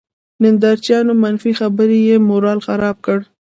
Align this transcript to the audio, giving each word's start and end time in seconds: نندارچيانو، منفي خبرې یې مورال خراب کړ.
نندارچيانو، 0.41 1.13
منفي 1.23 1.51
خبرې 1.59 1.99
یې 2.09 2.15
مورال 2.29 2.59
خراب 2.67 2.97
کړ. 3.05 3.19